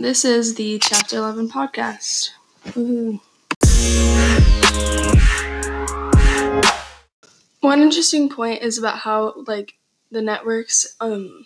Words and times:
This 0.00 0.24
is 0.24 0.54
the 0.54 0.78
Chapter 0.78 1.18
11 1.18 1.50
podcast. 1.50 2.30
One 7.60 7.82
interesting 7.82 8.30
point 8.30 8.62
is 8.62 8.78
about 8.78 8.96
how, 8.96 9.34
like, 9.46 9.74
the 10.10 10.22
networks, 10.22 10.96
um, 11.00 11.44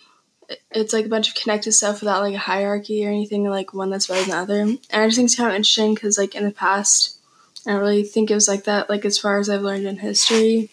it's 0.71 0.93
like 0.93 1.05
a 1.05 1.09
bunch 1.09 1.27
of 1.27 1.35
connected 1.35 1.73
stuff 1.73 1.99
without 1.99 2.21
like 2.21 2.33
a 2.33 2.37
hierarchy 2.37 3.05
or 3.05 3.09
anything 3.09 3.43
like 3.43 3.73
one 3.73 3.89
that's 3.89 4.07
better 4.07 4.21
than 4.21 4.29
the 4.29 4.37
other. 4.37 4.61
And 4.61 4.79
I 4.89 5.05
just 5.05 5.17
think 5.17 5.25
it's 5.25 5.35
kind 5.35 5.49
of 5.49 5.55
interesting 5.55 5.93
because 5.93 6.17
like 6.17 6.33
in 6.33 6.45
the 6.45 6.51
past, 6.51 7.19
I 7.67 7.71
don't 7.71 7.81
really 7.81 8.03
think 8.03 8.31
it 8.31 8.35
was 8.35 8.47
like 8.47 8.63
that. 8.63 8.89
Like 8.89 9.03
as 9.03 9.17
far 9.17 9.37
as 9.37 9.49
I've 9.49 9.63
learned 9.63 9.85
in 9.85 9.97
history, 9.97 10.71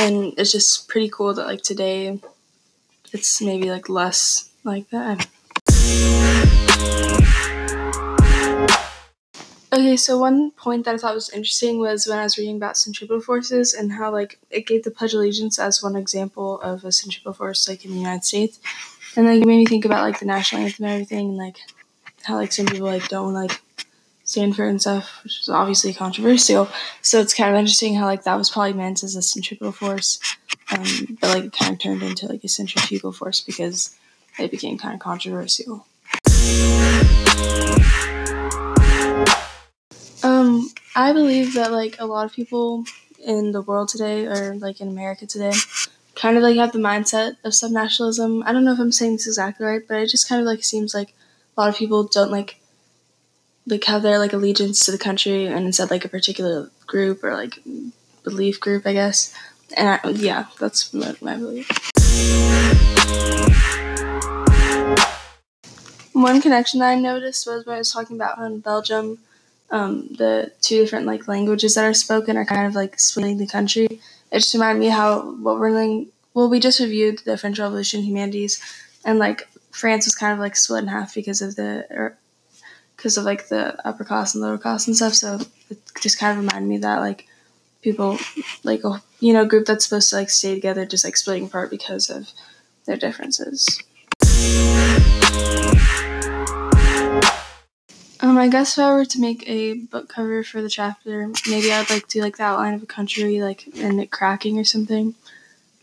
and 0.00 0.34
it's 0.36 0.50
just 0.50 0.88
pretty 0.88 1.10
cool 1.10 1.32
that 1.34 1.46
like 1.46 1.62
today, 1.62 2.18
it's 3.12 3.40
maybe 3.40 3.70
like 3.70 3.88
less 3.88 4.50
like 4.64 4.90
that. 4.90 5.28
Okay, 9.72 9.96
so 9.96 10.16
one 10.16 10.52
point 10.52 10.84
that 10.84 10.94
I 10.94 10.98
thought 10.98 11.16
was 11.16 11.30
interesting 11.30 11.80
was 11.80 12.06
when 12.06 12.18
I 12.18 12.22
was 12.22 12.38
reading 12.38 12.56
about 12.56 12.76
centripetal 12.76 13.20
forces 13.20 13.74
and 13.74 13.90
how 13.90 14.12
like 14.12 14.38
it 14.48 14.68
gave 14.68 14.84
the 14.84 14.90
Pledge 14.92 15.14
Allegiance 15.14 15.58
as 15.58 15.82
one 15.82 15.96
example 15.96 16.60
of 16.60 16.84
a 16.84 16.92
centripetal 16.92 17.32
force 17.32 17.68
like 17.68 17.84
in 17.84 17.90
the 17.90 17.98
United 17.98 18.24
States, 18.24 18.60
and 19.16 19.26
like 19.26 19.42
it 19.42 19.46
made 19.46 19.58
me 19.58 19.66
think 19.66 19.84
about 19.84 20.02
like 20.04 20.20
the 20.20 20.26
national 20.26 20.62
anthem 20.62 20.84
and 20.84 20.94
everything, 20.94 21.30
and 21.30 21.36
like 21.36 21.58
how 22.22 22.36
like 22.36 22.52
some 22.52 22.66
people 22.66 22.86
like 22.86 23.08
don't 23.08 23.34
like 23.34 23.60
stand 24.22 24.54
for 24.54 24.64
and 24.66 24.80
stuff, 24.80 25.20
which 25.24 25.40
is 25.40 25.48
obviously 25.48 25.92
controversial. 25.92 26.68
So 27.02 27.20
it's 27.20 27.34
kind 27.34 27.50
of 27.50 27.58
interesting 27.58 27.96
how 27.96 28.06
like 28.06 28.22
that 28.24 28.38
was 28.38 28.50
probably 28.50 28.74
meant 28.74 29.02
as 29.02 29.16
a 29.16 29.22
centripetal 29.22 29.72
force, 29.72 30.20
um, 30.70 31.18
but 31.20 31.34
like 31.34 31.44
it 31.46 31.52
kind 31.52 31.72
of 31.72 31.80
turned 31.80 32.02
into 32.04 32.28
like 32.28 32.44
a 32.44 32.48
centrifugal 32.48 33.10
force 33.10 33.40
because 33.40 33.96
it 34.38 34.52
became 34.52 34.78
kind 34.78 34.94
of 34.94 35.00
controversial. 35.00 35.84
Um, 40.22 40.70
I 40.96 41.12
believe 41.12 41.54
that 41.54 41.72
like 41.72 41.96
a 41.98 42.06
lot 42.06 42.24
of 42.24 42.32
people 42.32 42.84
in 43.24 43.52
the 43.52 43.62
world 43.62 43.88
today, 43.88 44.26
or 44.26 44.54
like 44.54 44.80
in 44.80 44.88
America 44.88 45.26
today, 45.26 45.52
kind 46.14 46.36
of 46.36 46.42
like 46.42 46.56
have 46.56 46.72
the 46.72 46.78
mindset 46.78 47.36
of 47.44 47.52
subnationalism. 47.52 48.42
I 48.46 48.52
don't 48.52 48.64
know 48.64 48.72
if 48.72 48.78
I'm 48.78 48.92
saying 48.92 49.14
this 49.14 49.26
exactly 49.26 49.66
right, 49.66 49.82
but 49.86 49.98
it 49.98 50.08
just 50.08 50.28
kind 50.28 50.40
of 50.40 50.46
like 50.46 50.64
seems 50.64 50.94
like 50.94 51.14
a 51.56 51.60
lot 51.60 51.68
of 51.68 51.76
people 51.76 52.04
don't 52.04 52.30
like 52.30 52.60
like 53.66 53.84
have 53.84 54.02
their 54.02 54.18
like 54.18 54.32
allegiance 54.32 54.80
to 54.84 54.92
the 54.92 54.98
country 54.98 55.46
and 55.46 55.66
instead 55.66 55.90
like 55.90 56.04
a 56.04 56.08
particular 56.08 56.70
group 56.86 57.24
or 57.24 57.34
like 57.34 57.58
belief 58.22 58.60
group, 58.60 58.86
I 58.86 58.92
guess. 58.92 59.34
And 59.76 59.88
I, 59.88 60.08
yeah, 60.10 60.46
that's 60.58 60.92
my, 60.92 61.14
my 61.20 61.36
belief. 61.36 61.68
One 66.24 66.40
connection 66.40 66.80
that 66.80 66.88
I 66.88 66.94
noticed 66.94 67.46
was 67.46 67.66
when 67.66 67.74
I 67.74 67.80
was 67.80 67.92
talking 67.92 68.16
about 68.16 68.38
in 68.38 68.60
Belgium 68.60 69.18
um, 69.70 70.08
the 70.08 70.52
two 70.62 70.80
different 70.80 71.04
like 71.04 71.28
languages 71.28 71.74
that 71.74 71.84
are 71.84 71.92
spoken 71.92 72.38
are 72.38 72.46
kind 72.46 72.66
of 72.66 72.74
like 72.74 72.98
splitting 72.98 73.36
the 73.36 73.46
country. 73.46 73.84
It 73.84 74.38
just 74.38 74.54
reminded 74.54 74.80
me 74.80 74.88
how 74.88 75.34
what 75.34 75.58
we're 75.58 75.70
learning. 75.70 76.08
Well, 76.32 76.48
we 76.48 76.60
just 76.60 76.80
reviewed 76.80 77.18
the 77.26 77.36
French 77.36 77.58
Revolution 77.58 78.00
humanities, 78.00 78.58
and 79.04 79.18
like 79.18 79.46
France 79.70 80.06
was 80.06 80.14
kind 80.14 80.32
of 80.32 80.38
like 80.38 80.56
split 80.56 80.84
in 80.84 80.88
half 80.88 81.14
because 81.14 81.42
of 81.42 81.56
the 81.56 82.14
because 82.96 83.18
of 83.18 83.24
like 83.24 83.48
the 83.48 83.76
upper 83.86 84.04
class 84.04 84.34
and 84.34 84.42
lower 84.42 84.56
class 84.56 84.86
and 84.86 84.96
stuff. 84.96 85.12
So 85.12 85.40
it 85.68 85.78
just 86.00 86.18
kind 86.18 86.38
of 86.38 86.42
reminded 86.42 86.68
me 86.70 86.78
that 86.78 87.00
like 87.00 87.26
people 87.82 88.16
like 88.62 88.82
a 88.82 89.02
you 89.20 89.34
know 89.34 89.44
group 89.44 89.66
that's 89.66 89.84
supposed 89.84 90.08
to 90.08 90.16
like 90.16 90.30
stay 90.30 90.54
together 90.54 90.86
just 90.86 91.04
like 91.04 91.18
splitting 91.18 91.48
apart 91.48 91.68
because 91.68 92.08
of 92.08 92.30
their 92.86 92.96
differences. 92.96 93.82
Um, 98.34 98.40
I 98.40 98.48
guess 98.48 98.76
if 98.76 98.82
I 98.82 98.92
were 98.92 99.04
to 99.04 99.20
make 99.20 99.48
a 99.48 99.74
book 99.74 100.08
cover 100.08 100.42
for 100.42 100.60
the 100.60 100.68
chapter, 100.68 101.30
maybe 101.48 101.70
I'd 101.70 101.88
like 101.88 102.08
to 102.08 102.20
like 102.20 102.36
the 102.36 102.42
outline 102.42 102.74
of 102.74 102.82
a 102.82 102.86
country, 102.86 103.40
like 103.40 103.68
and 103.76 104.00
it 104.00 104.10
cracking 104.10 104.58
or 104.58 104.64
something, 104.64 105.14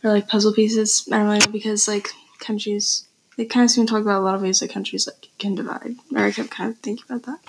or 0.04 0.12
like 0.12 0.28
puzzle 0.28 0.54
pieces. 0.54 1.08
I 1.10 1.20
don't 1.20 1.40
know 1.40 1.48
because 1.50 1.88
like 1.88 2.10
countries, 2.40 3.08
they 3.38 3.46
kind 3.46 3.64
of 3.64 3.72
seem 3.72 3.86
to 3.86 3.94
talk 3.94 4.02
about 4.02 4.20
a 4.20 4.26
lot 4.26 4.36
of 4.36 4.42
ways 4.42 4.60
that 4.60 4.70
countries 4.70 5.08
like 5.08 5.30
can 5.38 5.56
divide. 5.56 5.96
Or 6.14 6.26
I 6.26 6.32
kept 6.34 6.52
kind 6.52 6.70
of 6.70 6.78
thinking 6.80 7.06
about 7.10 7.24
that. 7.24 7.40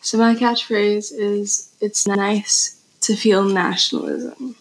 So 0.00 0.16
my 0.16 0.34
catchphrase 0.34 1.12
is, 1.12 1.74
"It's 1.82 2.06
nice 2.06 2.80
to 3.02 3.16
feel 3.16 3.44
nationalism." 3.44 4.56